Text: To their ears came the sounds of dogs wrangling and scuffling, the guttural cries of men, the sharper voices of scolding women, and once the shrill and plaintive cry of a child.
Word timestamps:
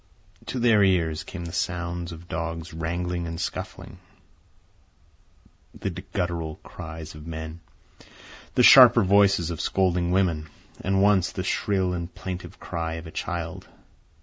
To 0.47 0.57
their 0.57 0.83
ears 0.83 1.23
came 1.23 1.45
the 1.45 1.51
sounds 1.51 2.11
of 2.11 2.27
dogs 2.27 2.73
wrangling 2.73 3.27
and 3.27 3.39
scuffling, 3.39 3.99
the 5.75 5.91
guttural 5.91 6.55
cries 6.63 7.13
of 7.13 7.27
men, 7.27 7.59
the 8.55 8.63
sharper 8.63 9.03
voices 9.03 9.51
of 9.51 9.61
scolding 9.61 10.09
women, 10.09 10.49
and 10.83 11.03
once 11.03 11.31
the 11.31 11.43
shrill 11.43 11.93
and 11.93 12.11
plaintive 12.15 12.59
cry 12.59 12.93
of 12.95 13.05
a 13.05 13.11
child. 13.11 13.67